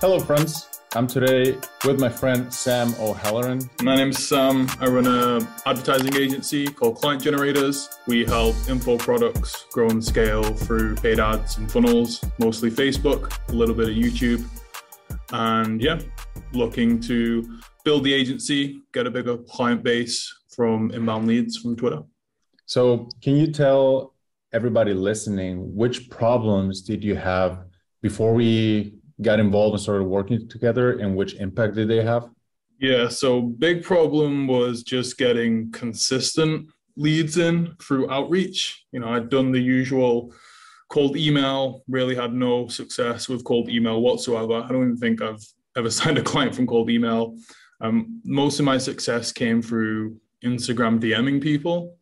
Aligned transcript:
Hello, 0.00 0.20
friends. 0.20 0.68
I'm 0.94 1.08
today 1.08 1.58
with 1.84 1.98
my 1.98 2.08
friend 2.08 2.54
Sam 2.54 2.94
O'Halloran. 3.00 3.68
My 3.82 3.96
name's 3.96 4.24
Sam. 4.24 4.68
I 4.78 4.86
run 4.86 5.08
a 5.08 5.40
advertising 5.66 6.14
agency 6.14 6.68
called 6.68 6.98
Client 6.98 7.20
Generators. 7.20 7.88
We 8.06 8.24
help 8.24 8.54
info 8.68 8.96
products 8.96 9.66
grow 9.72 9.88
and 9.90 10.02
scale 10.02 10.44
through 10.44 10.94
paid 10.94 11.18
ads 11.18 11.58
and 11.58 11.68
funnels, 11.68 12.24
mostly 12.38 12.70
Facebook, 12.70 13.36
a 13.48 13.52
little 13.52 13.74
bit 13.74 13.88
of 13.88 13.96
YouTube. 13.96 14.46
And 15.32 15.82
yeah, 15.82 15.98
looking 16.52 17.00
to 17.00 17.58
build 17.82 18.04
the 18.04 18.14
agency, 18.14 18.82
get 18.92 19.08
a 19.08 19.10
bigger 19.10 19.36
client 19.36 19.82
base 19.82 20.32
from 20.54 20.92
inbound 20.92 21.26
leads 21.26 21.56
from 21.56 21.74
Twitter. 21.74 22.02
So, 22.66 23.08
can 23.20 23.34
you 23.34 23.50
tell 23.50 24.14
everybody 24.52 24.94
listening 24.94 25.74
which 25.74 26.08
problems 26.08 26.82
did 26.82 27.02
you 27.02 27.16
have 27.16 27.64
before 28.00 28.32
we 28.32 28.97
got 29.22 29.40
involved 29.40 29.74
and 29.74 29.82
started 29.82 30.04
working 30.04 30.48
together 30.48 30.98
and 30.98 31.16
which 31.16 31.34
impact 31.34 31.74
did 31.74 31.88
they 31.88 32.02
have? 32.02 32.28
Yeah, 32.80 33.08
so 33.08 33.42
big 33.42 33.82
problem 33.82 34.46
was 34.46 34.82
just 34.82 35.18
getting 35.18 35.72
consistent 35.72 36.68
leads 36.96 37.36
in 37.36 37.74
through 37.82 38.10
outreach. 38.10 38.84
You 38.92 39.00
know, 39.00 39.08
I'd 39.08 39.30
done 39.30 39.50
the 39.50 39.60
usual 39.60 40.32
cold 40.88 41.16
email, 41.16 41.82
really 41.88 42.14
had 42.14 42.32
no 42.32 42.68
success 42.68 43.28
with 43.28 43.44
cold 43.44 43.68
email 43.68 44.00
whatsoever. 44.00 44.54
I 44.54 44.68
don't 44.68 44.84
even 44.84 44.96
think 44.96 45.20
I've 45.20 45.44
ever 45.76 45.90
signed 45.98 46.18
a 46.18 46.22
client 46.22 46.54
from 46.54 46.66
cold 46.66 46.90
email. 46.90 47.36
Um, 47.80 48.20
most 48.24 48.58
of 48.58 48.64
my 48.64 48.78
success 48.78 49.32
came 49.32 49.62
through 49.62 50.16
Instagram 50.44 51.00
DMing 51.00 51.40
people, 51.40 51.96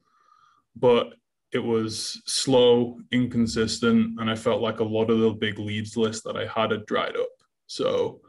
but 0.75 1.15
it 1.53 1.59
was 1.59 2.21
slow, 2.27 2.99
inconsistent, 3.13 4.21
and 4.21 4.31
I 4.31 4.35
felt 4.35 4.63
like 4.63 4.81
a 4.81 4.85
lot 4.85 5.11
of 5.11 5.21
the 5.21 5.31
big 5.31 5.59
leads 5.59 5.97
list 5.97 6.25
that 6.25 6.37
I 6.37 6.47
had 6.47 6.71
had 6.73 6.87
dried 6.87 7.17
up. 7.17 7.29
So, 7.67 8.21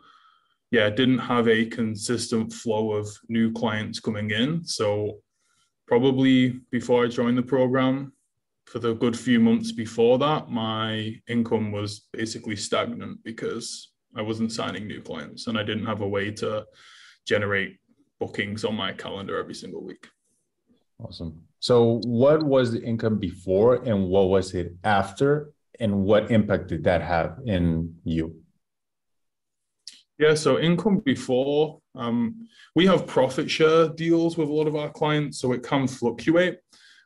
yeah, 0.72 0.86
I 0.86 0.90
didn't 0.90 1.20
have 1.20 1.48
a 1.48 1.66
consistent 1.66 2.54
flow 2.54 2.92
of 2.92 3.08
new 3.30 3.52
clients 3.52 4.00
coming 4.00 4.32
in. 4.32 4.64
So, 4.64 5.20
probably 5.88 6.60
before 6.72 7.06
I 7.06 7.08
joined 7.08 7.38
the 7.38 7.44
program, 7.44 8.14
for 8.66 8.80
the 8.80 8.94
good 8.94 9.18
few 9.18 9.40
months 9.40 9.72
before 9.72 10.18
that, 10.20 10.50
my 10.50 11.16
income 11.28 11.72
was 11.72 12.08
basically 12.12 12.58
stagnant 12.58 13.24
because 13.24 13.94
I 14.16 14.22
wasn't 14.22 14.52
signing 14.52 14.88
new 14.88 15.02
clients 15.02 15.48
and 15.48 15.58
I 15.58 15.64
didn't 15.64 15.86
have 15.86 16.02
a 16.02 16.08
way 16.08 16.32
to 16.32 16.66
generate 17.26 17.78
bookings 18.20 18.66
on 18.66 18.76
my 18.76 18.92
calendar 18.92 19.38
every 19.38 19.54
single 19.54 19.84
week. 19.84 20.08
Awesome. 21.00 21.44
So, 21.60 22.02
what 22.04 22.44
was 22.44 22.72
the 22.72 22.84
income 22.84 23.20
before 23.20 23.76
and 23.76 24.08
what 24.08 24.30
was 24.30 24.54
it 24.54 24.76
after? 24.84 25.52
And 25.80 26.04
what 26.04 26.32
impact 26.32 26.68
did 26.68 26.84
that 26.86 27.02
have 27.02 27.40
in 27.46 27.96
you? 28.04 28.42
Yeah, 30.18 30.34
so 30.34 30.60
income 30.60 31.00
before, 31.00 31.80
um, 31.94 32.48
we 32.76 32.88
have 32.88 33.06
profit 33.06 33.52
share 33.52 33.88
deals 33.90 34.38
with 34.38 34.50
a 34.50 34.54
lot 34.54 34.68
of 34.68 34.76
our 34.76 34.90
clients, 34.90 35.40
so 35.40 35.52
it 35.52 35.62
can 35.62 35.88
fluctuate. 35.88 36.58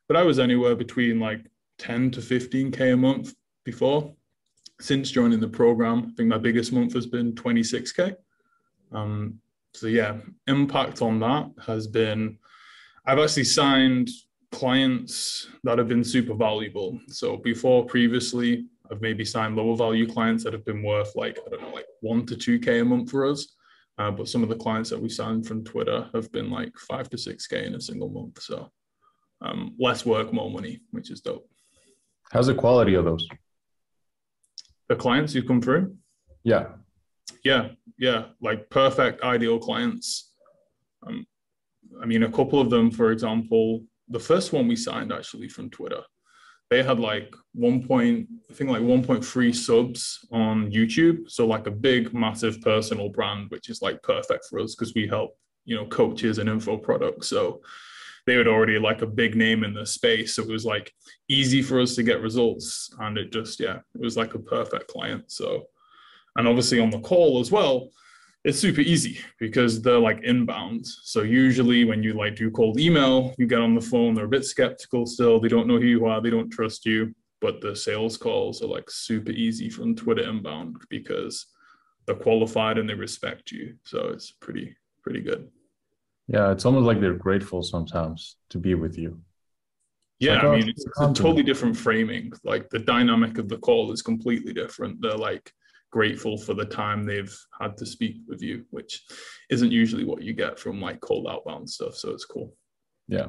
But 0.07 0.15
I 0.15 0.23
was 0.23 0.39
anywhere 0.39 0.75
between 0.75 1.19
like 1.19 1.45
10 1.79 2.11
to 2.11 2.21
15K 2.21 2.93
a 2.93 2.97
month 2.97 3.33
before. 3.65 4.13
Since 4.79 5.11
joining 5.11 5.41
the 5.41 5.47
program, 5.47 6.07
I 6.07 6.15
think 6.15 6.29
my 6.29 6.37
biggest 6.37 6.71
month 6.71 6.93
has 6.93 7.05
been 7.05 7.33
26K. 7.33 8.15
Um, 8.93 9.39
so, 9.73 9.87
yeah, 9.87 10.17
impact 10.47 11.01
on 11.01 11.19
that 11.19 11.49
has 11.65 11.87
been 11.87 12.37
I've 13.05 13.19
actually 13.19 13.45
signed 13.45 14.09
clients 14.51 15.47
that 15.63 15.77
have 15.77 15.87
been 15.87 16.03
super 16.03 16.33
valuable. 16.33 16.99
So 17.07 17.37
before 17.37 17.85
previously, 17.85 18.65
I've 18.91 19.01
maybe 19.01 19.23
signed 19.23 19.55
lower 19.55 19.75
value 19.75 20.05
clients 20.05 20.43
that 20.43 20.53
have 20.53 20.65
been 20.65 20.83
worth 20.83 21.15
like, 21.15 21.39
I 21.45 21.49
don't 21.49 21.61
know, 21.61 21.69
like 21.69 21.85
one 22.01 22.25
to 22.25 22.35
2K 22.35 22.81
a 22.81 22.85
month 22.85 23.09
for 23.09 23.25
us. 23.25 23.55
Uh, 23.97 24.11
but 24.11 24.27
some 24.27 24.43
of 24.43 24.49
the 24.49 24.55
clients 24.55 24.89
that 24.89 25.01
we 25.01 25.09
signed 25.09 25.45
from 25.45 25.63
Twitter 25.63 26.09
have 26.13 26.31
been 26.31 26.49
like 26.49 26.73
five 26.77 27.09
to 27.09 27.17
6K 27.17 27.67
in 27.67 27.75
a 27.75 27.81
single 27.81 28.09
month. 28.09 28.41
So 28.41 28.71
um, 29.41 29.75
less 29.79 30.05
work, 30.05 30.33
more 30.33 30.49
money, 30.49 30.81
which 30.91 31.11
is 31.11 31.21
dope. 31.21 31.47
How's 32.31 32.47
the 32.47 32.55
quality 32.55 32.95
of 32.95 33.05
those? 33.05 33.27
The 34.89 34.95
clients 34.95 35.33
who 35.33 35.43
come 35.43 35.61
through? 35.61 35.95
Yeah. 36.43 36.67
Yeah. 37.43 37.69
Yeah. 37.97 38.25
Like 38.41 38.69
perfect, 38.69 39.21
ideal 39.23 39.59
clients. 39.59 40.33
Um, 41.05 41.25
I 42.01 42.05
mean, 42.05 42.23
a 42.23 42.31
couple 42.31 42.59
of 42.59 42.69
them, 42.69 42.91
for 42.91 43.11
example, 43.11 43.83
the 44.11 44.19
first 44.19 44.53
one 44.53 44.67
we 44.67 44.75
signed 44.75 45.11
actually 45.11 45.47
from 45.47 45.69
Twitter, 45.69 46.01
they 46.69 46.83
had 46.83 46.99
like 46.99 47.35
one 47.53 47.85
point, 47.85 48.29
I 48.49 48.53
think 48.53 48.69
like 48.69 48.81
1.3 48.81 49.55
subs 49.55 50.25
on 50.31 50.71
YouTube. 50.71 51.29
So 51.29 51.45
like 51.45 51.67
a 51.67 51.71
big, 51.71 52.13
massive 52.13 52.61
personal 52.61 53.09
brand, 53.09 53.49
which 53.49 53.69
is 53.69 53.81
like 53.81 54.01
perfect 54.03 54.45
for 54.49 54.59
us 54.59 54.73
because 54.73 54.93
we 54.93 55.07
help, 55.07 55.37
you 55.65 55.75
know, 55.75 55.85
coaches 55.87 56.37
and 56.37 56.49
info 56.49 56.77
products. 56.77 57.27
So 57.27 57.61
they 58.25 58.35
had 58.35 58.47
already 58.47 58.79
like 58.79 59.01
a 59.01 59.07
big 59.07 59.35
name 59.35 59.63
in 59.63 59.73
the 59.73 59.85
space. 59.85 60.35
So 60.35 60.43
it 60.43 60.47
was 60.47 60.65
like 60.65 60.93
easy 61.27 61.61
for 61.61 61.81
us 61.81 61.95
to 61.95 62.03
get 62.03 62.21
results. 62.21 62.89
And 62.99 63.17
it 63.17 63.33
just, 63.33 63.59
yeah, 63.59 63.79
it 63.93 64.01
was 64.01 64.15
like 64.15 64.33
a 64.33 64.39
perfect 64.39 64.87
client. 64.87 65.29
So, 65.29 65.65
and 66.37 66.47
obviously 66.47 66.79
on 66.79 66.89
the 66.89 66.99
call 66.99 67.41
as 67.41 67.51
well, 67.51 67.89
it's 68.43 68.59
super 68.59 68.81
easy 68.81 69.19
because 69.39 69.81
they're 69.81 69.99
like 69.99 70.21
inbound. 70.23 70.85
So 70.85 71.21
usually 71.21 71.85
when 71.85 72.01
you 72.01 72.13
like 72.13 72.35
do 72.35 72.49
cold 72.49 72.79
email, 72.79 73.35
you 73.37 73.45
get 73.45 73.61
on 73.61 73.75
the 73.75 73.81
phone, 73.81 74.15
they're 74.15 74.25
a 74.25 74.29
bit 74.29 74.45
skeptical 74.45 75.05
still. 75.05 75.39
They 75.39 75.47
don't 75.47 75.67
know 75.67 75.79
who 75.79 75.85
you 75.85 76.05
are, 76.05 76.21
they 76.21 76.31
don't 76.31 76.49
trust 76.49 76.85
you. 76.85 77.13
But 77.39 77.61
the 77.61 77.75
sales 77.75 78.17
calls 78.17 78.61
are 78.61 78.67
like 78.67 78.89
super 78.89 79.31
easy 79.31 79.69
from 79.69 79.95
Twitter 79.95 80.27
inbound 80.27 80.77
because 80.89 81.47
they're 82.05 82.15
qualified 82.15 82.77
and 82.77 82.87
they 82.87 82.93
respect 82.93 83.51
you. 83.51 83.75
So 83.83 84.09
it's 84.09 84.31
pretty, 84.31 84.75
pretty 85.03 85.21
good. 85.21 85.49
Yeah, 86.27 86.51
it's 86.51 86.65
almost 86.65 86.85
like 86.85 87.01
they're 87.01 87.13
grateful 87.13 87.63
sometimes 87.63 88.37
to 88.49 88.57
be 88.57 88.75
with 88.75 88.97
you. 88.97 89.21
Yeah, 90.19 90.35
like, 90.35 90.43
I 90.43 90.47
oh, 90.47 90.51
mean, 90.51 90.69
it's, 90.69 90.85
it's 90.85 90.99
a 90.99 91.13
totally 91.13 91.41
different 91.41 91.75
framing. 91.75 92.31
Like 92.43 92.69
the 92.69 92.79
dynamic 92.79 93.39
of 93.39 93.49
the 93.49 93.57
call 93.57 93.91
is 93.91 94.03
completely 94.03 94.53
different. 94.53 95.01
They're 95.01 95.17
like, 95.17 95.51
grateful 95.91 96.37
for 96.37 96.53
the 96.53 96.65
time 96.65 97.03
they've 97.03 97.37
had 97.59 97.77
to 97.77 97.85
speak 97.85 98.17
with 98.27 98.41
you, 98.41 98.65
which 98.71 99.03
isn't 99.49 99.71
usually 99.71 100.05
what 100.05 100.23
you 100.23 100.33
get 100.33 100.57
from 100.57 100.81
like 100.81 100.99
cold 101.01 101.27
outbound 101.29 101.69
stuff. 101.69 101.95
So 101.95 102.11
it's 102.11 102.25
cool. 102.25 102.55
Yeah. 103.07 103.27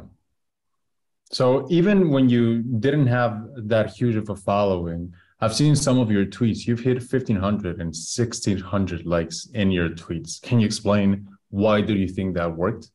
So 1.33 1.67
even 1.71 2.11
when 2.11 2.29
you 2.29 2.63
didn't 2.63 3.09
have 3.09 3.47
that 3.57 3.91
huge 3.91 4.17
of 4.17 4.29
a 4.29 4.37
following, 4.37 5.13
I've 5.41 5.55
seen 5.55 5.75
some 5.75 5.99
of 5.99 6.11
your 6.11 6.25
tweets. 6.25 6.67
You've 6.67 6.81
hit 6.81 6.99
1,500 6.99 7.81
and 7.81 7.89
1,600 7.89 9.07
likes 9.07 9.49
in 9.55 9.71
your 9.73 9.89
tweets. 9.89 10.41
Can 10.41 10.61
you 10.61 10.67
explain 10.67 11.27
why 11.49 11.81
do 11.81 11.95
you 11.95 12.07
think 12.07 12.35
that 12.35 12.57
worked? 12.57 12.89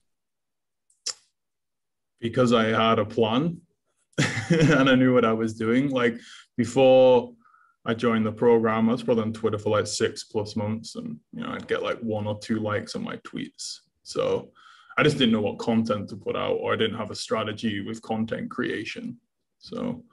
Because 2.22 2.53
I 2.53 2.66
had 2.67 3.00
a 3.00 3.06
plan 3.06 3.61
and 4.50 4.89
I 4.89 4.95
knew 4.95 5.13
what 5.13 5.25
I 5.25 5.33
was 5.33 5.56
doing. 5.56 5.89
Like 5.89 6.17
before 6.56 7.33
I 7.88 7.94
joined 7.94 8.25
the 8.25 8.34
program. 8.34 8.90
I 8.90 8.92
was 8.92 9.02
probably 9.02 9.24
on 9.24 9.34
Twitter 9.34 9.58
for 9.58 9.70
like 9.70 9.88
six 9.88 10.25
plus 10.25 10.58
months, 10.58 10.96
and 10.96 11.18
you 11.34 11.42
know, 11.42 11.52
I'd 11.52 11.70
get 11.70 11.81
like 11.81 11.98
one 12.00 12.28
or 12.28 12.38
two 12.38 12.59
likes 12.59 12.96
on 12.96 13.03
my 13.03 13.16
tweets. 13.18 13.80
So 14.03 14.52
I 14.98 15.03
just 15.03 15.18
didn't 15.18 15.31
know 15.31 15.42
what 15.42 15.58
content 15.58 16.09
to 16.09 16.18
put 16.18 16.36
out, 16.36 16.58
or 16.58 16.74
I 16.74 16.75
didn't 16.75 16.98
have 16.98 17.12
a 17.12 17.16
strategy 17.16 17.80
with 17.80 18.02
content 18.02 18.52
creation. 18.52 19.18
So 19.59 20.03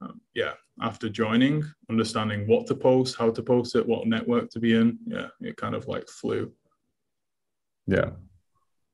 um, 0.00 0.22
yeah, 0.34 0.52
after 0.80 1.10
joining, 1.10 1.64
understanding 1.90 2.46
what 2.46 2.66
to 2.68 2.74
post, 2.74 3.16
how 3.18 3.30
to 3.30 3.42
post 3.42 3.76
it, 3.76 3.86
what 3.86 4.06
network 4.06 4.48
to 4.50 4.60
be 4.60 4.74
in, 4.74 4.98
yeah, 5.06 5.28
it 5.42 5.58
kind 5.58 5.74
of 5.74 5.86
like 5.88 6.08
flew. 6.08 6.50
Yeah. 7.86 8.10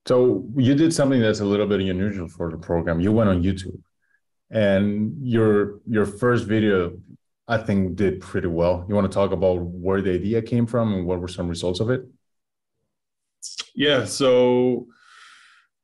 So 0.06 0.44
you 0.56 0.74
did 0.74 0.92
something 0.92 1.20
that's 1.20 1.40
a 1.40 1.44
little 1.44 1.66
bit 1.66 1.80
unusual 1.80 2.28
for 2.28 2.50
the 2.50 2.58
program. 2.58 2.98
You 3.00 3.12
went 3.12 3.30
on 3.30 3.44
YouTube, 3.44 3.80
and 4.50 5.16
your 5.22 5.78
your 5.88 6.04
first 6.04 6.46
video 6.46 6.98
I 7.48 7.58
think 7.58 7.96
did 7.96 8.20
pretty 8.20 8.48
well. 8.48 8.84
You 8.88 8.94
want 8.94 9.10
to 9.10 9.14
talk 9.14 9.32
about 9.32 9.60
where 9.60 10.00
the 10.00 10.14
idea 10.14 10.42
came 10.42 10.66
from 10.66 10.94
and 10.94 11.06
what 11.06 11.20
were 11.20 11.28
some 11.28 11.48
results 11.48 11.80
of 11.80 11.90
it? 11.90 12.06
Yeah, 13.74 14.04
so 14.04 14.86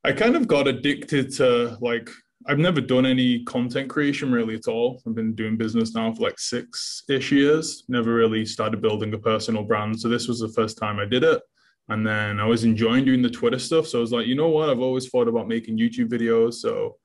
I 0.05 0.13
kind 0.13 0.37
of 0.37 0.47
got 0.47 0.69
addicted 0.69 1.33
to 1.37 1.77
like 1.81 2.11
I've 2.47 2.59
never 2.59 2.81
done 2.81 3.05
any 3.05 3.45
content 3.45 3.91
creation 3.91 4.31
really 4.33 4.55
at 4.55 4.69
all. 4.69 5.03
I've 5.07 5.15
been 5.15 5.35
doing 5.35 5.57
business 5.57 5.95
now 5.95 6.13
for 6.13 6.23
like 6.23 6.39
six 6.39 7.03
ish 7.09 7.33
years. 7.33 7.85
Never 7.89 8.15
really 8.15 8.47
started 8.47 8.81
building 8.81 9.13
a 9.13 9.19
personal 9.19 9.65
brand. 9.65 10.01
So 10.01 10.09
this 10.09 10.29
was 10.29 10.41
the 10.41 10.49
first 10.49 10.79
time 10.79 10.99
I 10.99 11.05
did 11.05 11.25
it. 11.25 11.43
And 11.89 12.07
then 12.07 12.39
I 12.39 12.45
was 12.45 12.65
enjoying 12.65 13.05
doing 13.05 13.23
the 13.23 13.31
Twitter 13.31 13.59
stuff. 13.59 13.87
So 13.87 13.99
I 13.99 14.01
was 14.01 14.13
like, 14.13 14.27
you 14.27 14.35
know 14.35 14.49
what? 14.49 14.71
I've 14.71 14.81
always 14.81 15.09
thought 15.09 15.29
about 15.29 15.49
making 15.49 15.79
YouTube 15.79 16.09
videos. 16.09 16.55
So 16.55 16.97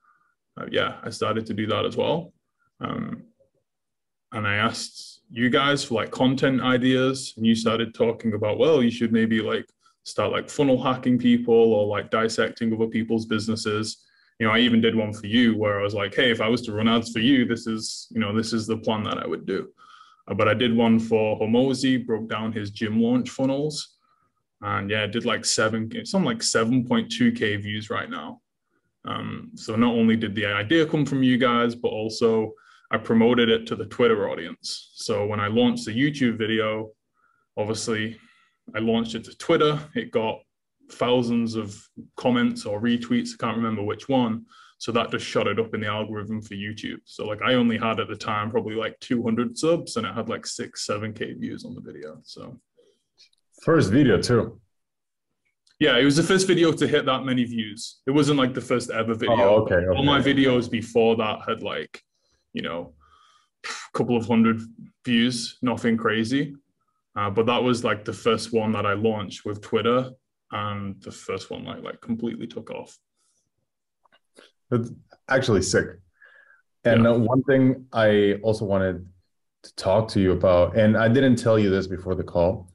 uh, 0.57 0.65
yeah, 0.71 0.97
I 1.03 1.09
started 1.09 1.45
to 1.47 1.53
do 1.53 1.67
that 1.67 1.85
as 1.85 1.97
well. 1.97 2.33
Um, 2.79 3.23
and 4.33 4.47
I 4.47 4.55
asked 4.55 5.21
you 5.31 5.49
guys 5.49 5.83
for 5.83 5.95
like 5.95 6.11
content 6.11 6.61
ideas, 6.61 7.33
and 7.37 7.45
you 7.45 7.55
started 7.55 7.93
talking 7.93 8.33
about, 8.33 8.59
well, 8.59 8.83
you 8.83 8.91
should 8.91 9.11
maybe 9.11 9.41
like 9.41 9.65
start 10.03 10.31
like 10.31 10.49
funnel 10.49 10.81
hacking 10.81 11.17
people 11.17 11.53
or 11.53 11.87
like 11.87 12.11
dissecting 12.11 12.73
other 12.73 12.87
people's 12.87 13.25
businesses. 13.25 14.05
You 14.39 14.47
know, 14.47 14.53
I 14.53 14.59
even 14.59 14.81
did 14.81 14.95
one 14.95 15.13
for 15.13 15.27
you 15.27 15.55
where 15.55 15.79
I 15.79 15.83
was 15.83 15.93
like, 15.93 16.13
hey, 16.13 16.31
if 16.31 16.41
I 16.41 16.49
was 16.49 16.61
to 16.63 16.73
run 16.73 16.87
ads 16.87 17.11
for 17.11 17.19
you, 17.19 17.45
this 17.45 17.67
is, 17.67 18.07
you 18.11 18.19
know, 18.19 18.35
this 18.35 18.51
is 18.51 18.67
the 18.67 18.77
plan 18.77 19.03
that 19.03 19.17
I 19.17 19.27
would 19.27 19.45
do. 19.45 19.69
Uh, 20.27 20.33
but 20.33 20.47
I 20.47 20.53
did 20.53 20.75
one 20.75 20.99
for 20.99 21.39
Hormozi, 21.39 22.05
broke 22.05 22.29
down 22.29 22.51
his 22.51 22.71
gym 22.71 23.01
launch 23.01 23.29
funnels. 23.29 23.97
And 24.61 24.89
yeah, 24.89 25.07
did 25.07 25.25
like 25.25 25.45
seven, 25.45 25.89
something 26.05 26.25
like 26.25 26.39
7.2K 26.39 27.61
views 27.61 27.89
right 27.89 28.09
now. 28.09 28.41
Um, 29.05 29.51
so 29.55 29.75
not 29.75 29.93
only 29.93 30.15
did 30.15 30.35
the 30.35 30.45
idea 30.45 30.85
come 30.85 31.05
from 31.05 31.23
you 31.23 31.37
guys, 31.37 31.75
but 31.75 31.89
also 31.89 32.53
I 32.93 32.97
promoted 32.97 33.49
it 33.49 33.65
to 33.67 33.75
the 33.75 33.87
Twitter 33.87 34.29
audience. 34.29 34.91
So 34.93 35.25
when 35.25 35.39
I 35.39 35.47
launched 35.47 35.85
the 35.85 35.91
YouTube 35.91 36.37
video, 36.37 36.91
obviously 37.57 38.19
I 38.75 38.79
launched 38.79 39.15
it 39.15 39.23
to 39.23 39.35
Twitter. 39.37 39.79
It 39.95 40.11
got 40.11 40.37
thousands 40.91 41.55
of 41.55 41.75
comments 42.17 42.67
or 42.67 42.79
retweets. 42.79 43.31
I 43.33 43.43
can't 43.43 43.57
remember 43.57 43.81
which 43.81 44.07
one. 44.07 44.45
So 44.77 44.91
that 44.91 45.09
just 45.09 45.25
shot 45.25 45.47
it 45.47 45.59
up 45.59 45.73
in 45.73 45.81
the 45.81 45.87
algorithm 45.87 46.43
for 46.43 46.53
YouTube. 46.53 46.99
So 47.05 47.25
like 47.25 47.41
I 47.41 47.55
only 47.55 47.79
had 47.79 47.99
at 47.99 48.09
the 48.09 48.15
time 48.15 48.51
probably 48.51 48.75
like 48.75 48.99
200 48.99 49.57
subs 49.57 49.97
and 49.97 50.05
it 50.05 50.13
had 50.13 50.29
like 50.29 50.45
six, 50.45 50.85
seven 50.85 51.13
K 51.13 51.33
views 51.33 51.65
on 51.65 51.73
the 51.73 51.81
video. 51.81 52.19
So 52.23 52.59
first 53.63 53.91
video 53.91 54.21
too. 54.21 54.59
Yeah, 55.79 55.97
it 55.97 56.05
was 56.05 56.15
the 56.15 56.23
first 56.23 56.45
video 56.45 56.71
to 56.71 56.87
hit 56.87 57.07
that 57.07 57.23
many 57.25 57.43
views. 57.43 58.01
It 58.05 58.11
wasn't 58.11 58.37
like 58.37 58.53
the 58.53 58.61
first 58.61 58.91
ever 58.91 59.15
video. 59.15 59.35
Oh, 59.35 59.55
okay, 59.63 59.75
okay. 59.75 59.97
All 59.97 60.03
my 60.03 60.21
videos 60.21 60.69
before 60.69 61.15
that 61.15 61.39
had 61.47 61.63
like, 61.63 62.03
you 62.53 62.61
know, 62.61 62.93
a 63.65 63.97
couple 63.97 64.15
of 64.15 64.25
hundred 64.25 64.61
views, 65.05 65.57
nothing 65.61 65.97
crazy. 65.97 66.55
Uh, 67.15 67.29
but 67.29 67.45
that 67.45 67.61
was 67.61 67.83
like 67.83 68.05
the 68.05 68.13
first 68.13 68.53
one 68.53 68.71
that 68.71 68.85
I 68.85 68.93
launched 68.93 69.45
with 69.45 69.61
Twitter, 69.61 70.11
and 70.51 71.01
the 71.01 71.11
first 71.11 71.51
one 71.51 71.63
like 71.63 71.83
like 71.83 72.01
completely 72.01 72.47
took 72.47 72.71
off. 72.71 72.97
It's 74.71 74.91
actually 75.29 75.61
sick. 75.61 75.87
And 76.83 77.03
yeah. 77.03 77.11
one 77.11 77.43
thing 77.43 77.85
I 77.93 78.39
also 78.43 78.65
wanted 78.65 79.07
to 79.63 79.75
talk 79.75 80.09
to 80.09 80.19
you 80.19 80.31
about, 80.31 80.75
and 80.75 80.97
I 80.97 81.07
didn't 81.07 81.37
tell 81.37 81.57
you 81.57 81.69
this 81.69 81.87
before 81.87 82.15
the 82.15 82.23
call. 82.23 82.69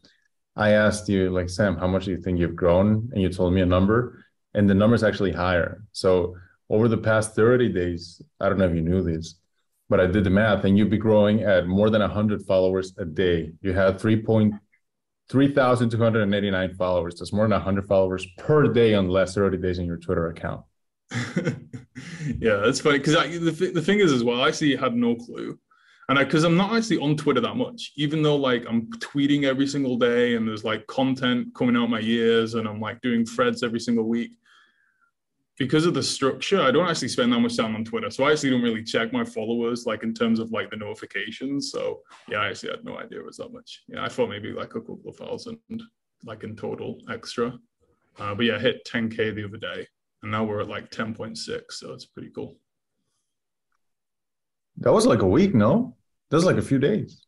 I 0.56 0.70
asked 0.70 1.08
you, 1.08 1.30
like, 1.30 1.48
Sam, 1.48 1.76
how 1.76 1.86
much 1.86 2.06
do 2.06 2.10
you 2.10 2.16
think 2.16 2.38
you've 2.38 2.56
grown? 2.56 3.10
And 3.12 3.22
you 3.22 3.28
told 3.28 3.52
me 3.52 3.60
a 3.60 3.66
number, 3.66 4.24
and 4.54 4.68
the 4.68 4.74
number 4.74 4.96
is 4.96 5.04
actually 5.04 5.32
higher. 5.32 5.84
So 5.92 6.36
over 6.70 6.88
the 6.88 6.96
past 6.96 7.36
30 7.36 7.68
days, 7.68 8.20
I 8.40 8.48
don't 8.48 8.58
know 8.58 8.66
if 8.66 8.74
you 8.74 8.82
knew 8.82 9.02
this, 9.02 9.34
but 9.88 10.00
I 10.00 10.06
did 10.06 10.24
the 10.24 10.30
math, 10.30 10.64
and 10.64 10.76
you'd 10.76 10.90
be 10.90 10.98
growing 10.98 11.42
at 11.42 11.66
more 11.66 11.90
than 11.90 12.02
100 12.02 12.42
followers 12.42 12.92
a 12.98 13.04
day. 13.04 13.52
You 13.62 13.72
had 13.72 14.00
3,289 14.00 16.74
followers. 16.74 17.18
That's 17.18 17.32
more 17.32 17.44
than 17.44 17.52
100 17.52 17.86
followers 17.86 18.26
per 18.36 18.72
day 18.72 18.94
on 18.94 19.06
the 19.06 19.12
last 19.12 19.34
30 19.34 19.58
days 19.58 19.78
in 19.78 19.86
your 19.86 19.96
Twitter 19.96 20.28
account. 20.28 20.62
yeah, 22.38 22.56
that's 22.56 22.80
funny 22.80 22.98
because 22.98 23.14
the, 23.14 23.70
the 23.74 23.82
thing 23.82 24.00
is 24.00 24.12
as 24.12 24.22
well, 24.22 24.42
I 24.42 24.48
actually 24.48 24.76
had 24.76 24.94
no 24.94 25.16
clue. 25.16 25.58
And 26.10 26.18
because 26.18 26.44
I'm 26.44 26.56
not 26.56 26.74
actually 26.74 26.98
on 26.98 27.16
Twitter 27.16 27.40
that 27.40 27.56
much, 27.56 27.92
even 27.96 28.22
though 28.22 28.36
like 28.36 28.64
I'm 28.68 28.90
tweeting 28.92 29.44
every 29.44 29.66
single 29.66 29.96
day 29.96 30.36
and 30.36 30.48
there's 30.48 30.64
like 30.64 30.86
content 30.86 31.48
coming 31.54 31.76
out 31.76 31.90
my 31.90 32.00
ears 32.00 32.54
and 32.54 32.66
I'm 32.66 32.80
like 32.80 32.98
doing 33.02 33.26
threads 33.26 33.62
every 33.62 33.80
single 33.80 34.04
week 34.04 34.32
because 35.58 35.86
of 35.86 35.94
the 35.94 36.02
structure, 36.02 36.62
I 36.62 36.70
don't 36.70 36.88
actually 36.88 37.08
spend 37.08 37.32
that 37.32 37.40
much 37.40 37.56
time 37.56 37.74
on 37.74 37.84
Twitter. 37.84 38.10
So 38.10 38.24
I 38.24 38.32
actually 38.32 38.50
don't 38.50 38.62
really 38.62 38.84
check 38.84 39.12
my 39.12 39.24
followers 39.24 39.86
like 39.86 40.04
in 40.04 40.14
terms 40.14 40.38
of 40.38 40.52
like 40.52 40.70
the 40.70 40.76
notifications. 40.76 41.72
So 41.72 42.00
yeah, 42.28 42.38
I 42.38 42.48
actually 42.48 42.70
had 42.70 42.84
no 42.84 42.96
idea 42.96 43.18
it 43.18 43.26
was 43.26 43.38
that 43.38 43.52
much. 43.52 43.82
Yeah, 43.88 44.04
I 44.04 44.08
thought 44.08 44.28
maybe 44.28 44.52
like 44.52 44.76
a 44.76 44.80
couple 44.80 45.00
of 45.06 45.16
thousand 45.16 45.58
like 46.24 46.44
in 46.44 46.54
total 46.54 47.00
extra. 47.10 47.58
Uh, 48.18 48.34
but 48.34 48.46
yeah, 48.46 48.56
I 48.56 48.60
hit 48.60 48.86
10K 48.86 49.34
the 49.34 49.44
other 49.44 49.56
day 49.56 49.86
and 50.22 50.30
now 50.30 50.44
we're 50.44 50.60
at 50.60 50.68
like 50.68 50.90
10.6. 50.90 51.36
So 51.70 51.92
it's 51.92 52.06
pretty 52.06 52.30
cool. 52.30 52.56
That 54.78 54.92
was 54.92 55.06
like 55.06 55.22
a 55.22 55.26
week, 55.26 55.54
no? 55.56 55.96
That 56.30 56.36
was 56.36 56.44
like 56.44 56.56
a 56.56 56.62
few 56.62 56.78
days. 56.78 57.24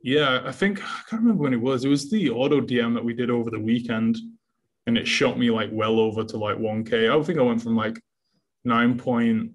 Yeah, 0.00 0.42
I 0.44 0.52
think 0.52 0.82
I 0.82 1.02
can't 1.10 1.22
remember 1.22 1.42
when 1.42 1.52
it 1.52 1.60
was. 1.60 1.84
It 1.84 1.88
was 1.88 2.08
the 2.10 2.30
auto 2.30 2.60
DM 2.60 2.94
that 2.94 3.04
we 3.04 3.12
did 3.12 3.30
over 3.30 3.50
the 3.50 3.60
weekend 3.60 4.16
and 4.88 4.96
it 4.96 5.06
shot 5.06 5.38
me 5.38 5.50
like 5.50 5.68
well 5.70 6.00
over 6.00 6.24
to 6.24 6.38
like 6.38 6.56
1k 6.56 7.14
i 7.14 7.22
think 7.22 7.38
i 7.38 7.42
went 7.42 7.62
from 7.62 7.76
like 7.76 8.00
9.6 8.66 9.50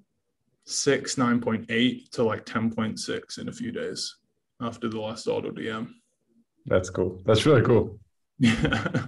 9.8 0.68 2.09
to 2.12 2.24
like 2.24 2.45
10.6 2.45 3.39
in 3.39 3.50
a 3.50 3.51
few 3.51 3.71
days 3.71 4.15
after 4.62 4.88
the 4.88 5.00
last 5.00 5.27
auto 5.27 5.51
dm 5.51 5.89
that's 6.65 6.89
cool. 6.89 7.21
That's 7.25 7.45
really 7.45 7.62
cool. 7.62 8.00
Yeah 8.39 9.07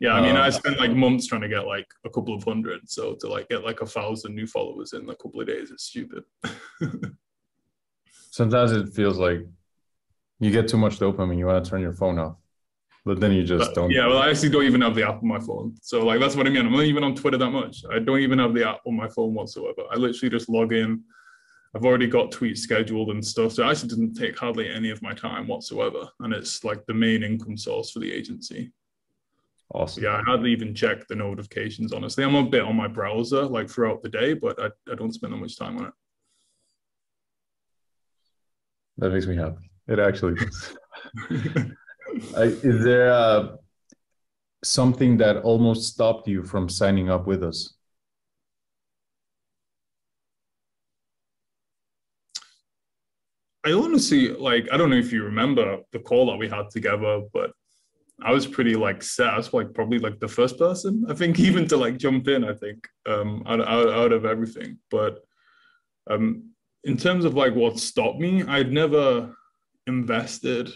yeah 0.00 0.12
i 0.12 0.20
mean 0.20 0.36
uh, 0.36 0.42
i 0.42 0.50
spent 0.50 0.78
like 0.78 0.92
months 0.92 1.26
trying 1.26 1.40
to 1.40 1.48
get 1.48 1.66
like 1.66 1.86
a 2.04 2.10
couple 2.10 2.34
of 2.34 2.44
hundred 2.44 2.80
so 2.88 3.14
to 3.14 3.26
like 3.26 3.48
get 3.48 3.64
like 3.64 3.80
a 3.80 3.86
thousand 3.86 4.34
new 4.34 4.46
followers 4.46 4.92
in 4.92 5.08
a 5.08 5.16
couple 5.16 5.40
of 5.40 5.46
days 5.46 5.70
is 5.70 5.82
stupid. 5.82 6.24
Sometimes 8.30 8.72
it 8.72 8.92
feels 8.92 9.16
like 9.18 9.40
you 10.40 10.50
get 10.50 10.68
too 10.68 10.76
much 10.76 10.98
dopamine 10.98 11.38
you 11.38 11.46
want 11.46 11.64
to 11.64 11.70
turn 11.70 11.80
your 11.80 11.94
phone 11.94 12.18
off 12.18 12.36
but 13.04 13.20
then 13.20 13.32
you 13.32 13.44
just 13.44 13.74
don't. 13.74 13.90
Yeah, 13.90 14.06
well, 14.06 14.18
I 14.18 14.30
actually 14.30 14.48
don't 14.48 14.64
even 14.64 14.80
have 14.80 14.94
the 14.94 15.06
app 15.06 15.22
on 15.22 15.28
my 15.28 15.38
phone. 15.38 15.74
So 15.82 16.04
like 16.04 16.20
that's 16.20 16.36
what 16.36 16.46
I 16.46 16.50
mean. 16.50 16.64
I'm 16.64 16.72
not 16.72 16.84
even 16.84 17.04
on 17.04 17.14
Twitter 17.14 17.36
that 17.36 17.50
much. 17.50 17.84
I 17.90 17.98
don't 17.98 18.20
even 18.20 18.38
have 18.38 18.54
the 18.54 18.68
app 18.68 18.80
on 18.86 18.96
my 18.96 19.08
phone 19.08 19.34
whatsoever. 19.34 19.82
I 19.92 19.96
literally 19.96 20.30
just 20.30 20.48
log 20.48 20.72
in. 20.72 21.02
I've 21.76 21.84
already 21.84 22.06
got 22.06 22.30
tweets 22.30 22.58
scheduled 22.58 23.10
and 23.10 23.24
stuff. 23.24 23.52
So 23.52 23.64
it 23.64 23.70
actually 23.70 23.88
doesn't 23.88 24.14
take 24.14 24.38
hardly 24.38 24.70
any 24.70 24.90
of 24.90 25.02
my 25.02 25.12
time 25.12 25.48
whatsoever. 25.48 26.08
And 26.20 26.32
it's 26.32 26.64
like 26.64 26.86
the 26.86 26.94
main 26.94 27.22
income 27.22 27.56
source 27.56 27.90
for 27.90 27.98
the 27.98 28.12
agency. 28.12 28.72
Awesome. 29.74 30.04
Yeah, 30.04 30.16
I 30.16 30.22
hardly 30.22 30.52
even 30.52 30.74
check 30.74 31.06
the 31.08 31.16
notifications, 31.16 31.92
honestly. 31.92 32.22
I'm 32.22 32.36
a 32.36 32.44
bit 32.44 32.62
on 32.62 32.76
my 32.76 32.86
browser 32.86 33.42
like 33.42 33.68
throughout 33.68 34.02
the 34.02 34.08
day, 34.08 34.34
but 34.34 34.60
I, 34.62 34.66
I 34.90 34.94
don't 34.94 35.12
spend 35.12 35.32
that 35.32 35.38
much 35.38 35.58
time 35.58 35.78
on 35.78 35.86
it. 35.86 35.92
That 38.98 39.10
makes 39.10 39.26
me 39.26 39.36
happy. 39.36 39.68
It 39.88 39.98
actually 39.98 40.36
does. 40.36 40.76
is 42.36 42.84
there 42.84 43.12
uh, 43.12 43.56
something 44.62 45.18
that 45.18 45.38
almost 45.38 45.92
stopped 45.92 46.28
you 46.28 46.42
from 46.42 46.68
signing 46.68 47.10
up 47.10 47.26
with 47.26 47.42
us? 47.42 47.74
I 53.66 53.72
honestly 53.72 54.28
like 54.28 54.68
I 54.70 54.76
don't 54.76 54.90
know 54.90 54.96
if 54.96 55.12
you 55.12 55.24
remember 55.24 55.78
the 55.92 55.98
call 55.98 56.26
that 56.26 56.36
we 56.36 56.48
had 56.48 56.68
together, 56.70 57.22
but 57.32 57.52
I 58.22 58.30
was 58.30 58.46
pretty 58.46 58.76
like 58.76 59.02
set. 59.02 59.28
I 59.30 59.38
was 59.38 59.52
like 59.52 59.72
probably 59.72 59.98
like 59.98 60.20
the 60.20 60.28
first 60.28 60.58
person 60.58 61.06
I 61.08 61.14
think 61.14 61.38
even 61.48 61.66
to 61.68 61.76
like 61.76 61.96
jump 61.96 62.28
in. 62.28 62.44
I 62.44 62.52
think 62.52 62.86
um, 63.06 63.42
out, 63.46 63.66
out 63.66 63.88
out 63.88 64.12
of 64.12 64.26
everything, 64.26 64.78
but 64.90 65.20
um, 66.10 66.50
in 66.84 66.98
terms 66.98 67.24
of 67.24 67.34
like 67.34 67.54
what 67.54 67.78
stopped 67.78 68.20
me, 68.20 68.42
I'd 68.42 68.70
never 68.70 69.34
invested 69.86 70.70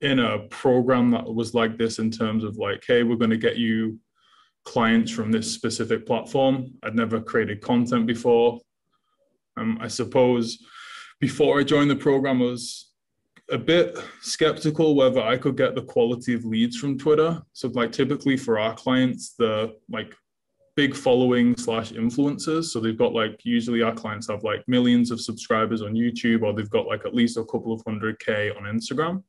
in 0.00 0.20
a 0.20 0.40
program 0.48 1.10
that 1.10 1.24
was 1.24 1.54
like 1.54 1.76
this 1.76 1.98
in 1.98 2.10
terms 2.10 2.44
of 2.44 2.56
like, 2.56 2.84
hey, 2.86 3.02
we're 3.02 3.16
going 3.16 3.30
to 3.30 3.36
get 3.36 3.56
you 3.56 3.98
clients 4.64 5.10
from 5.10 5.32
this 5.32 5.52
specific 5.52 6.06
platform. 6.06 6.72
I'd 6.82 6.94
never 6.94 7.20
created 7.20 7.62
content 7.62 8.06
before. 8.06 8.60
Um, 9.56 9.78
I 9.80 9.88
suppose 9.88 10.58
before 11.20 11.58
I 11.58 11.64
joined 11.64 11.90
the 11.90 11.96
program, 11.96 12.40
I 12.42 12.46
was 12.46 12.92
a 13.50 13.58
bit 13.58 13.98
skeptical 14.20 14.94
whether 14.94 15.20
I 15.20 15.36
could 15.36 15.56
get 15.56 15.74
the 15.74 15.82
quality 15.82 16.34
of 16.34 16.44
leads 16.44 16.76
from 16.76 16.98
Twitter. 16.98 17.40
So, 17.54 17.68
like, 17.68 17.92
typically 17.92 18.36
for 18.36 18.58
our 18.58 18.74
clients, 18.74 19.34
the 19.34 19.74
like 19.90 20.14
big 20.76 20.94
following 20.94 21.56
slash 21.56 21.90
influencers. 21.92 22.66
So 22.66 22.78
they've 22.78 22.96
got 22.96 23.12
like 23.12 23.40
usually 23.42 23.82
our 23.82 23.94
clients 23.94 24.28
have 24.28 24.44
like 24.44 24.62
millions 24.68 25.10
of 25.10 25.20
subscribers 25.20 25.82
on 25.82 25.94
YouTube, 25.94 26.42
or 26.42 26.52
they've 26.52 26.70
got 26.70 26.86
like 26.86 27.04
at 27.04 27.14
least 27.14 27.36
a 27.36 27.44
couple 27.44 27.72
of 27.72 27.82
hundred 27.86 28.20
K 28.20 28.50
on 28.50 28.62
Instagram. 28.62 29.24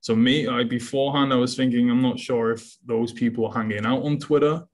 So 0.00 0.16
me, 0.16 0.48
I 0.48 0.64
beforehand 0.64 1.32
I 1.32 1.36
was 1.36 1.56
thinking 1.56 1.90
I'm 1.90 2.02
not 2.02 2.18
sure 2.18 2.52
if 2.52 2.76
those 2.86 3.12
people 3.12 3.46
are 3.46 3.54
hanging 3.54 3.84
out 3.84 4.02
on 4.02 4.18
Twitter, 4.18 4.64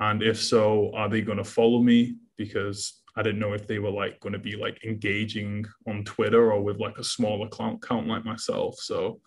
and 0.00 0.22
if 0.22 0.40
so, 0.40 0.92
are 0.94 1.08
they 1.08 1.22
going 1.22 1.38
to 1.38 1.44
follow 1.44 1.82
me? 1.82 2.16
Because 2.36 3.02
I 3.16 3.22
didn't 3.22 3.40
know 3.40 3.54
if 3.54 3.66
they 3.66 3.78
were 3.78 3.90
like 3.90 4.20
going 4.20 4.34
to 4.34 4.38
be 4.38 4.56
like 4.56 4.84
engaging 4.84 5.64
on 5.88 6.04
Twitter 6.04 6.52
or 6.52 6.62
with 6.62 6.78
like 6.78 6.98
a 6.98 7.04
small 7.04 7.44
account 7.44 7.82
count 7.82 8.06
like 8.06 8.24
myself. 8.24 8.76
So 8.78 9.20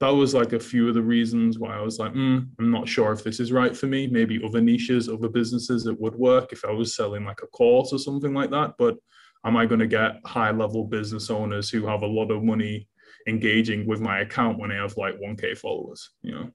that 0.00 0.10
was 0.10 0.34
like 0.34 0.52
a 0.52 0.60
few 0.60 0.88
of 0.88 0.94
the 0.94 1.02
reasons 1.02 1.58
why 1.58 1.76
I 1.76 1.80
was 1.80 1.98
like, 1.98 2.12
mm, 2.12 2.46
I'm 2.58 2.70
not 2.70 2.88
sure 2.88 3.12
if 3.12 3.24
this 3.24 3.40
is 3.40 3.52
right 3.52 3.74
for 3.74 3.86
me. 3.86 4.06
Maybe 4.06 4.42
other 4.44 4.60
niches, 4.60 5.08
other 5.08 5.28
businesses, 5.28 5.86
it 5.86 5.98
would 6.00 6.14
work 6.14 6.52
if 6.52 6.64
I 6.64 6.70
was 6.70 6.94
selling 6.94 7.24
like 7.24 7.40
a 7.42 7.46
course 7.46 7.92
or 7.92 7.98
something 7.98 8.34
like 8.34 8.50
that. 8.50 8.74
But 8.78 8.96
am 9.44 9.56
I 9.56 9.66
going 9.66 9.80
to 9.80 9.86
get 9.86 10.20
high 10.24 10.50
level 10.50 10.84
business 10.84 11.30
owners 11.30 11.68
who 11.68 11.86
have 11.86 12.02
a 12.02 12.06
lot 12.06 12.30
of 12.30 12.42
money 12.42 12.88
engaging 13.26 13.86
with 13.86 14.00
my 14.00 14.20
account 14.20 14.58
when 14.58 14.70
I 14.70 14.76
have 14.76 14.96
like 14.96 15.14
1K 15.20 15.56
followers, 15.58 16.10
you 16.22 16.32
know? 16.32 16.50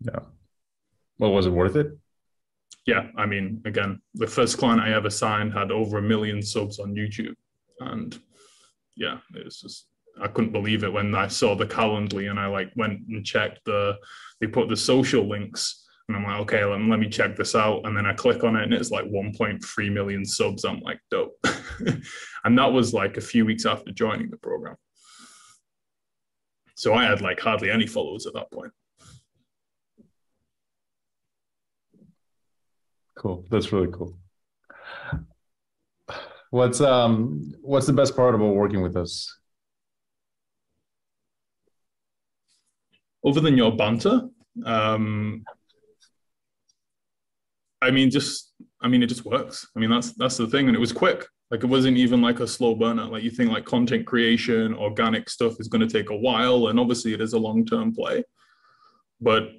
Yeah. 0.00 0.20
Well, 1.18 1.32
was 1.32 1.46
it 1.46 1.50
worth 1.50 1.76
it? 1.76 1.88
Yeah. 2.86 3.08
I 3.16 3.26
mean, 3.26 3.62
again, 3.64 4.00
the 4.14 4.26
first 4.26 4.58
client 4.58 4.80
I 4.80 4.94
ever 4.94 5.10
signed 5.10 5.52
had 5.52 5.70
over 5.70 5.98
a 5.98 6.02
million 6.02 6.42
subs 6.42 6.78
on 6.78 6.94
YouTube. 6.94 7.34
And 7.80 8.18
yeah, 8.96 9.18
it 9.34 9.44
was 9.44 9.60
just, 9.60 9.86
I 10.20 10.28
couldn't 10.28 10.52
believe 10.52 10.84
it 10.84 10.92
when 10.92 11.14
I 11.14 11.28
saw 11.28 11.54
the 11.54 11.66
Calendly 11.66 12.30
and 12.30 12.38
I 12.38 12.46
like 12.46 12.70
went 12.76 13.00
and 13.08 13.24
checked 13.24 13.60
the, 13.64 13.96
they 14.40 14.46
put 14.46 14.68
the 14.68 14.76
social 14.76 15.28
links 15.28 15.85
And 16.08 16.16
I'm 16.16 16.24
like, 16.24 16.40
okay, 16.42 16.64
let, 16.64 16.80
let 16.80 17.00
me 17.00 17.08
check 17.08 17.34
this 17.36 17.54
out. 17.54 17.84
And 17.84 17.96
then 17.96 18.06
I 18.06 18.12
click 18.12 18.44
on 18.44 18.56
it 18.56 18.62
and 18.62 18.72
it's 18.72 18.90
like 18.90 19.06
1.3 19.06 19.92
million 19.92 20.24
subs. 20.24 20.64
I'm 20.64 20.80
like, 20.80 21.00
dope. 21.10 21.36
and 22.44 22.58
that 22.58 22.72
was 22.72 22.94
like 22.94 23.16
a 23.16 23.20
few 23.20 23.44
weeks 23.44 23.66
after 23.66 23.90
joining 23.90 24.30
the 24.30 24.36
program. 24.36 24.76
So 26.76 26.94
I 26.94 27.04
had 27.04 27.22
like 27.22 27.40
hardly 27.40 27.70
any 27.70 27.86
followers 27.86 28.26
at 28.26 28.34
that 28.34 28.52
point. 28.52 28.72
Cool. 33.16 33.44
That's 33.50 33.72
really 33.72 33.90
cool. 33.90 34.16
What's 36.50 36.80
um 36.80 37.54
what's 37.62 37.86
the 37.86 37.92
best 37.92 38.14
part 38.14 38.34
about 38.34 38.54
working 38.54 38.82
with 38.82 38.96
us? 38.96 39.34
Other 43.26 43.40
than 43.40 43.56
your 43.56 43.74
banter, 43.74 44.20
um, 44.64 45.44
I 47.82 47.90
mean, 47.90 48.10
just 48.10 48.52
I 48.80 48.88
mean, 48.88 49.02
it 49.02 49.08
just 49.08 49.24
works. 49.24 49.66
I 49.76 49.80
mean, 49.80 49.90
that's 49.90 50.12
that's 50.12 50.36
the 50.36 50.46
thing, 50.46 50.68
and 50.68 50.76
it 50.76 50.80
was 50.80 50.92
quick. 50.92 51.26
Like 51.50 51.62
it 51.62 51.66
wasn't 51.66 51.96
even 51.96 52.20
like 52.20 52.40
a 52.40 52.46
slow 52.46 52.74
burner. 52.74 53.04
Like 53.04 53.22
you 53.22 53.30
think 53.30 53.50
like 53.50 53.64
content 53.64 54.06
creation, 54.06 54.74
organic 54.74 55.28
stuff 55.30 55.60
is 55.60 55.68
going 55.68 55.86
to 55.86 55.92
take 55.92 56.10
a 56.10 56.16
while, 56.16 56.68
and 56.68 56.80
obviously 56.80 57.12
it 57.12 57.20
is 57.20 57.34
a 57.34 57.38
long 57.38 57.64
term 57.64 57.94
play. 57.94 58.24
But 59.20 59.50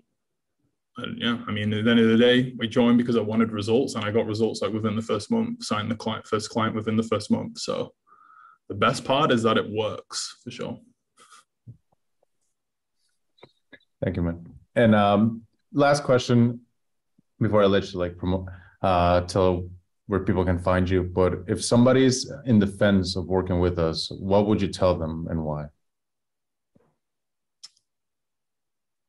uh, 1.00 1.08
yeah, 1.16 1.38
I 1.48 1.52
mean, 1.52 1.72
at 1.74 1.86
the 1.86 1.92
end 1.92 2.00
of 2.00 2.10
the 2.10 2.18
day, 2.18 2.54
we 2.58 2.68
joined 2.68 2.98
because 2.98 3.16
I 3.16 3.22
wanted 3.22 3.52
results, 3.52 3.96
and 3.96 4.04
I 4.04 4.12
got 4.12 4.26
results 4.26 4.62
like 4.62 4.74
within 4.74 4.96
the 4.96 5.02
first 5.02 5.32
month. 5.32 5.64
Signed 5.64 5.90
the 5.90 5.96
client 5.96 6.28
first 6.28 6.50
client 6.50 6.76
within 6.76 6.98
the 6.98 7.04
first 7.04 7.32
month. 7.32 7.60
So 7.60 7.94
the 8.68 8.76
best 8.76 9.06
part 9.06 9.32
is 9.32 9.44
that 9.44 9.58
it 9.58 9.70
works 9.70 10.38
for 10.44 10.52
sure. 10.52 10.80
Thank 14.04 14.16
you, 14.16 14.22
man. 14.22 14.46
And 14.76 14.94
um, 14.94 15.44
last 15.74 16.04
question 16.04 16.62
before 17.40 17.64
I 17.64 17.66
let 17.66 17.92
you 17.92 18.00
like 18.00 18.18
promote, 18.18 18.48
uh, 18.82 19.22
tell 19.22 19.70
where 20.08 20.22
people 20.22 20.46
can 20.46 20.60
find 20.60 20.90
you. 20.90 21.04
But 21.04 21.44
if 21.48 21.64
somebody's 21.64 22.32
in 22.46 22.60
the 22.60 22.68
fence 22.68 23.16
of 23.16 23.26
working 23.26 23.60
with 23.60 23.78
us, 23.80 24.10
what 24.12 24.48
would 24.48 24.62
you 24.62 24.70
tell 24.70 24.96
them 24.98 25.28
and 25.30 25.44
why? 25.44 25.66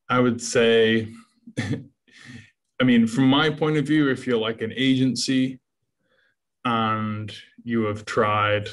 I 0.08 0.20
would 0.20 0.40
say, 0.40 1.08
I 1.58 2.84
mean, 2.84 3.06
from 3.06 3.28
my 3.28 3.50
point 3.50 3.76
of 3.76 3.86
view, 3.86 4.10
if 4.10 4.26
you're 4.26 4.38
like 4.38 4.62
an 4.62 4.72
agency 4.74 5.60
and 6.64 7.32
you 7.64 7.84
have 7.84 8.04
tried 8.04 8.68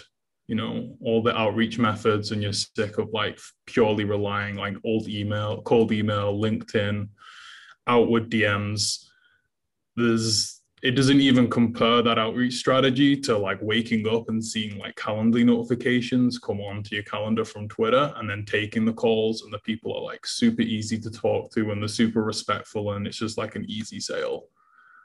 you 0.48 0.56
know 0.56 0.96
all 1.02 1.24
the 1.24 1.36
outreach 1.36 1.80
methods 1.80 2.32
and 2.32 2.42
you're 2.42 2.54
sick 2.54 2.98
of 2.98 3.10
like 3.14 3.40
purely 3.66 4.04
relying 4.04 4.56
like 4.56 4.76
old 4.84 5.08
email 5.08 5.62
cold 5.64 5.92
email 5.92 6.38
linkedin 6.38 7.08
outward 7.88 8.30
dms 8.30 9.05
there's 9.96 10.62
it 10.84 10.92
doesn't 10.92 11.22
even 11.22 11.50
compare 11.50 12.04
that 12.04 12.20
outreach 12.20 12.54
strategy 12.56 13.18
to 13.18 13.36
like 13.36 13.58
waking 13.62 14.08
up 14.08 14.30
and 14.30 14.44
seeing 14.44 14.78
like 14.78 14.94
calendly 14.96 15.44
notifications 15.44 16.38
come 16.38 16.60
onto 16.62 16.94
your 16.94 17.04
calendar 17.06 17.44
from 17.44 17.68
twitter 17.68 18.14
and 18.18 18.30
then 18.30 18.46
taking 18.46 18.86
the 18.86 18.94
calls 18.94 19.42
and 19.42 19.54
the 19.54 19.60
people 19.60 19.98
are 19.98 20.04
like 20.04 20.26
super 20.26 20.62
easy 20.62 21.00
to 21.00 21.10
talk 21.10 21.52
to 21.52 21.72
and 21.72 21.82
they're 21.82 21.88
super 21.88 22.24
respectful 22.24 22.92
and 22.92 23.08
it's 23.08 23.18
just 23.18 23.38
like 23.38 23.56
an 23.56 23.66
easy 23.68 24.00
sale. 24.00 24.44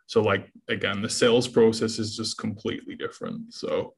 So 0.06 0.20
like 0.20 0.52
again 0.68 1.00
the 1.00 1.08
sales 1.08 1.48
process 1.48 1.98
is 1.98 2.16
just 2.16 2.36
completely 2.36 2.96
different. 2.96 3.54
So 3.54 3.94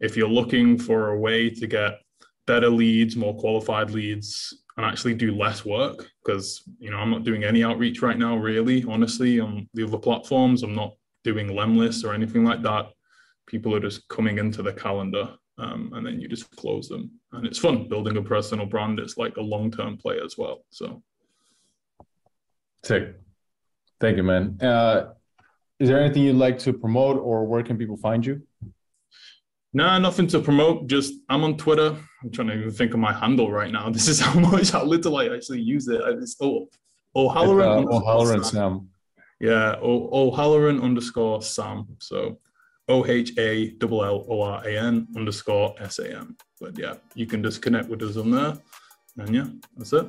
if 0.00 0.16
you're 0.16 0.28
looking 0.28 0.76
for 0.76 1.10
a 1.10 1.18
way 1.18 1.48
to 1.48 1.66
get 1.66 2.00
better 2.46 2.68
leads, 2.68 3.16
more 3.16 3.36
qualified 3.36 3.90
leads, 3.90 4.64
and 4.76 4.86
actually 4.86 5.14
do 5.14 5.34
less 5.34 5.64
work, 5.64 6.08
because 6.24 6.62
you 6.78 6.90
know 6.90 6.98
I'm 6.98 7.10
not 7.10 7.24
doing 7.24 7.44
any 7.44 7.64
outreach 7.64 8.02
right 8.02 8.18
now, 8.18 8.36
really, 8.36 8.84
honestly, 8.84 9.40
on 9.40 9.68
the 9.74 9.84
other 9.84 9.98
platforms. 9.98 10.62
I'm 10.62 10.74
not 10.74 10.94
doing 11.24 11.48
Lemlist 11.48 12.04
or 12.04 12.14
anything 12.14 12.44
like 12.44 12.62
that. 12.62 12.86
People 13.46 13.74
are 13.74 13.80
just 13.80 14.08
coming 14.08 14.38
into 14.38 14.62
the 14.62 14.72
calendar 14.72 15.36
um, 15.58 15.92
and 15.94 16.06
then 16.06 16.20
you 16.20 16.28
just 16.28 16.54
close 16.56 16.88
them. 16.88 17.10
And 17.32 17.46
it's 17.46 17.58
fun 17.58 17.88
building 17.88 18.16
a 18.16 18.22
personal 18.22 18.66
brand. 18.66 18.98
It's 18.98 19.16
like 19.16 19.36
a 19.36 19.42
long 19.42 19.70
term 19.70 19.96
play 19.96 20.20
as 20.24 20.36
well. 20.36 20.64
So, 20.70 21.02
sick. 22.84 23.14
Thank 24.00 24.18
you, 24.18 24.22
man. 24.22 24.58
Uh, 24.60 25.12
is 25.78 25.88
there 25.88 26.00
anything 26.00 26.22
you'd 26.22 26.36
like 26.36 26.58
to 26.60 26.72
promote 26.72 27.18
or 27.18 27.46
where 27.46 27.62
can 27.62 27.78
people 27.78 27.96
find 27.96 28.24
you? 28.24 28.42
Nah, 29.76 29.98
nothing 29.98 30.26
to 30.28 30.40
promote. 30.40 30.86
Just 30.86 31.12
I'm 31.28 31.44
on 31.44 31.58
Twitter. 31.58 31.94
I'm 32.22 32.30
trying 32.30 32.48
to 32.48 32.54
even 32.54 32.70
think 32.70 32.94
of 32.94 32.98
my 32.98 33.12
handle 33.12 33.52
right 33.52 33.70
now. 33.70 33.90
This 33.96 34.08
is 34.08 34.18
how 34.18 34.40
much 34.40 34.70
how 34.70 34.82
little 34.84 35.14
I 35.18 35.28
actually 35.28 35.60
use 35.60 35.86
it. 35.88 36.00
It's 36.22 36.34
oh 36.40 36.70
O'Halloran. 37.14 37.84
Uh, 37.84 37.96
O'Halloran 37.96 38.42
Sam. 38.42 38.52
Sam. 38.52 38.88
Yeah, 39.38 39.76
o- 39.82 40.08
O'Halloran 40.20 40.80
underscore 40.80 41.42
Sam. 41.42 41.86
So 41.98 42.38
O 42.88 43.04
H 43.04 43.36
A 43.36 43.74
L 43.82 44.02
L 44.02 44.24
O 44.30 44.40
R 44.40 44.66
A 44.66 44.78
N 44.78 45.08
underscore 45.14 45.74
S 45.78 45.98
A 45.98 46.08
M. 46.24 46.38
But 46.58 46.78
yeah, 46.78 46.94
you 47.14 47.26
can 47.26 47.42
just 47.42 47.60
connect 47.60 47.90
with 47.90 48.00
us 48.00 48.16
on 48.16 48.30
there. 48.30 48.56
And 49.18 49.34
yeah, 49.34 49.48
that's 49.76 49.92
it. 49.92 50.06